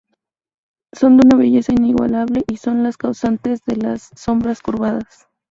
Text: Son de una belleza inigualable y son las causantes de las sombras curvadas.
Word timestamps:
Son 0.93 1.15
de 1.17 1.27
una 1.27 1.37
belleza 1.37 1.73
inigualable 1.73 2.43
y 2.47 2.57
son 2.57 2.81
las 2.81 2.97
causantes 2.97 3.63
de 3.67 3.75
las 3.75 4.09
sombras 4.15 4.63
curvadas. 4.63 5.27